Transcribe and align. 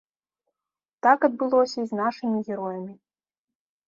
Так 1.07 1.19
адбылося 1.29 1.77
і 1.83 1.85
з 1.91 1.99
нашымі 1.99 2.39
героямі. 2.47 2.89